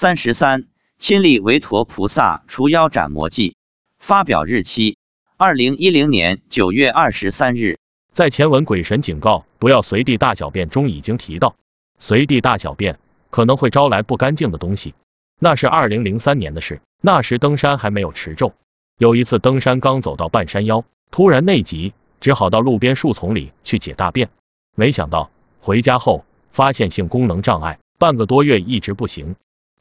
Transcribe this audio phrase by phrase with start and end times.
[0.00, 0.68] 三十三，
[1.00, 3.56] 亲历韦陀菩萨除妖斩魔记。
[3.98, 4.96] 发表日期：
[5.36, 7.80] 二零一零年九月二十三日。
[8.12, 11.56] 在前文鬼神警告不要随地大小便中已经提到，
[11.98, 13.00] 随地大小便
[13.30, 14.94] 可能会招来不干净的东西。
[15.40, 18.52] 那是二零零三年的事，那时登山还没有持咒。
[18.98, 24.30] 有一次登山刚走到半山腰，突然内急，只好到路边树丛里去解大便。
[24.76, 29.34] 没想到回家后发现性功能障碍，半个多月一直不行。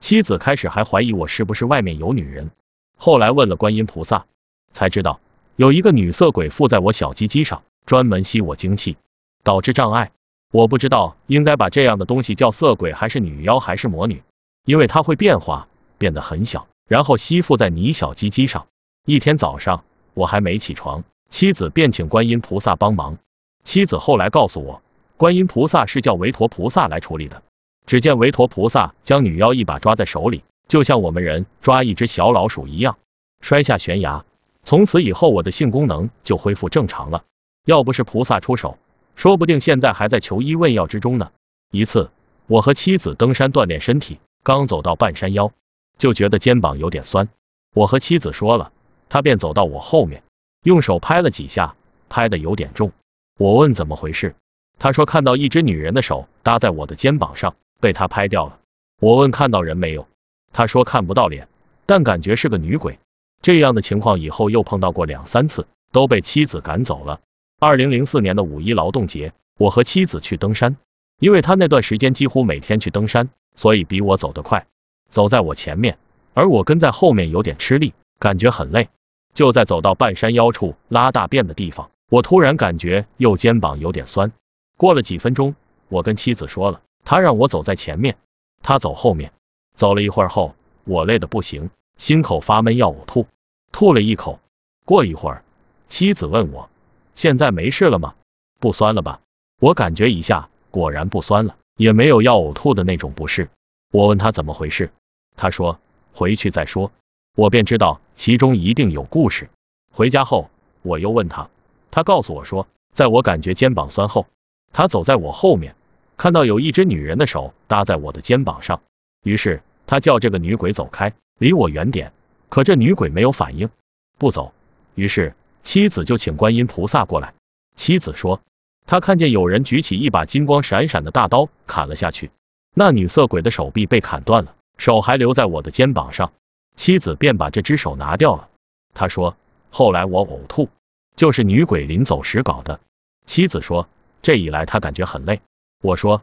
[0.07, 2.51] 妻子开始还怀疑我是不是外面有女人，
[2.95, 4.25] 后来问了观音菩萨，
[4.71, 5.19] 才知道
[5.57, 8.95] 有一个女色鬼附在我小鸡鸡上，专门吸我精气，
[9.43, 10.11] 导致障碍。
[10.49, 14.23] 我不知道应该把这样的东西叫色鬼还是女妖还是魔女，
[14.63, 15.67] 因为它会变化，
[15.97, 18.67] 变得很小，然后吸附在你小鸡鸡上。
[19.05, 23.17] 一天早上，我还没起床，妻子便请观音菩萨帮忙。
[23.65, 24.81] 妻子后来告诉我，
[25.17, 27.43] 观音菩萨是叫韦陀菩萨来处理的。
[27.87, 32.97] 只见韦陀菩萨将女妖一把抓在手里，就像我们人抓一只小老鼠一样，
[33.41, 34.23] 摔下悬崖。
[34.63, 37.23] 从此以后，我的性功能就恢复正常了。
[37.65, 38.77] 要不是菩萨出手，
[39.15, 41.31] 说不定现在还在求医问药之中呢。
[41.71, 42.11] 一次，
[42.45, 45.51] 我和妻子登山锻炼身体，刚走到半山腰，
[45.97, 47.29] 就觉得肩膀有点酸。
[47.73, 48.71] 我和妻子说了。
[49.09, 50.21] 他便走到我后面，
[50.63, 51.75] 用手拍了几下，
[52.09, 52.91] 拍的有点重。
[53.39, 54.35] 我问怎么回事，
[54.79, 58.59] 他说看到一只女人的手搭在我的肩膀上，被他拍掉了。
[58.99, 60.07] 我问看到人没有，
[60.53, 61.47] 他说看不到脸，
[61.85, 62.99] 但感觉是个女鬼。
[63.41, 67.19] 这样的情况以后又碰到过两三次，都被妻子赶走了。
[67.59, 70.77] 二零零四年的五一劳动节，我和妻子去登山，
[71.19, 74.65] 因为他那段时间几乎每天去登山，所以比我走得快，
[75.09, 75.97] 走在我前面，
[76.33, 78.89] 而我跟在后面有点吃力，感觉很累。
[79.33, 84.31] 就在走到半山腰处拉大便的地方，我突然感觉右肩膀有点酸。
[84.77, 85.55] 过了几分钟，
[85.89, 88.17] 我跟妻子说了，他让我走在前面，
[88.61, 89.31] 他走后面。
[89.75, 93.27] 走了一会儿后，我累得不行，心口发闷要呕吐，
[93.71, 94.41] 吐了一口。
[94.83, 95.45] 过一会儿，
[95.87, 96.69] 妻子问我，
[97.15, 98.15] 现在没事了吗？
[98.59, 99.21] 不酸了吧？
[99.61, 103.47] 我感觉一下，果然不酸了，也没有要呕吐的那种不适。
[103.93, 104.91] 我问他怎么回事，
[105.37, 105.79] 他说
[106.11, 106.91] 回去再说。
[107.37, 109.49] 我便知道其中一定有故事。
[109.93, 110.49] 回家后，
[110.81, 111.49] 我又问他，
[111.89, 114.27] 他告诉我说，在我感觉肩膀酸后，
[114.73, 115.73] 他走在我后面，
[116.17, 118.81] 看到有一只女人的手搭在我的肩膀上，
[119.23, 122.11] 于是他叫这个女鬼走开，离我远点。
[122.49, 123.69] 可这女鬼没有反应，
[124.17, 124.53] 不走。
[124.95, 127.33] 于是妻子就请观音菩萨过来。
[127.75, 128.41] 妻子说，
[128.87, 132.31] 他看见有人举起一把金光闪闪的大刀砍了下去，
[132.73, 136.33] 那女色鬼的手臂被砍断了，手还留在我的肩膀上。
[136.75, 138.49] 妻子便把这只手拿掉了。
[138.93, 139.35] 他说
[139.69, 140.69] ：“后来我呕吐，
[141.15, 142.79] 就是女鬼临走时搞的。”
[143.27, 143.87] 妻子说
[144.23, 145.41] ：“这一来他感觉很累。”
[145.81, 146.21] 我说：“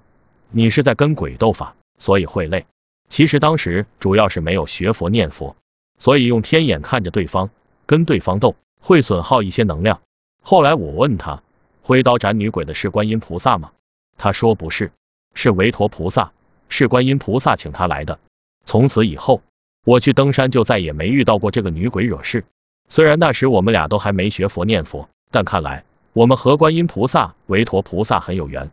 [0.50, 2.66] 你是在跟鬼斗法，所以会累。
[3.08, 5.56] 其实当时主要是没有学佛念佛，
[5.98, 7.50] 所以用天眼看着对方，
[7.86, 10.00] 跟对方斗，会损耗一些能量。”
[10.42, 11.42] 后来我问他
[11.82, 13.72] ：“挥刀斩女鬼的是观音菩萨吗？”
[14.18, 14.92] 他说：“不是，
[15.34, 16.32] 是韦陀菩萨，
[16.68, 18.18] 是观音菩萨请他来的。”
[18.66, 19.42] 从此以后。
[19.86, 22.46] 我去登山就再也没遇到过这个女鬼惹事。
[22.88, 25.84] 虽然那时我们俩都还没学佛念佛，但看来
[26.14, 28.70] 我们和观音菩萨、韦陀菩萨很有缘。